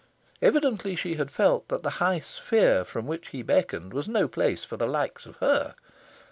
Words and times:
Evidently, 0.41 0.95
she 0.95 1.13
had 1.13 1.29
felt 1.29 1.67
that 1.67 1.83
the 1.83 1.89
high 2.01 2.19
sphere 2.19 2.83
from 2.83 3.05
which 3.05 3.27
he 3.27 3.43
beckoned 3.43 3.93
was 3.93 4.07
no 4.07 4.27
place 4.27 4.65
for 4.65 4.75
the 4.75 4.87
likes 4.87 5.27
of 5.27 5.35
her. 5.35 5.75